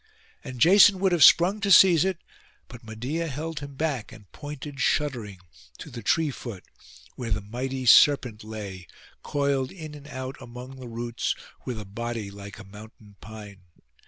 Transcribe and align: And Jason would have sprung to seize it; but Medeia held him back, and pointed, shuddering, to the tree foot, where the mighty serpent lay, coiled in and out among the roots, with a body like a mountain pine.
And 0.43 0.59
Jason 0.59 0.97
would 0.97 1.11
have 1.11 1.23
sprung 1.23 1.59
to 1.61 1.69
seize 1.69 2.03
it; 2.03 2.17
but 2.67 2.83
Medeia 2.83 3.27
held 3.27 3.59
him 3.59 3.75
back, 3.75 4.11
and 4.11 4.31
pointed, 4.31 4.79
shuddering, 4.79 5.37
to 5.77 5.91
the 5.91 6.01
tree 6.01 6.31
foot, 6.31 6.63
where 7.13 7.29
the 7.29 7.39
mighty 7.39 7.85
serpent 7.85 8.43
lay, 8.43 8.87
coiled 9.21 9.71
in 9.71 9.93
and 9.93 10.07
out 10.07 10.37
among 10.41 10.77
the 10.77 10.89
roots, 10.89 11.35
with 11.65 11.79
a 11.79 11.85
body 11.85 12.31
like 12.31 12.57
a 12.57 12.63
mountain 12.63 13.15
pine. 13.21 13.61